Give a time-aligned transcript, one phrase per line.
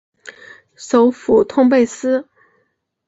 [0.75, 2.27] 首府通贝斯。